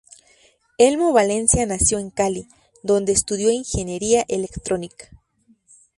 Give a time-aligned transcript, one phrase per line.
[0.79, 2.47] Elmo Valencia nació en Cali,
[2.81, 5.07] donde estudió ingeniería electrónica.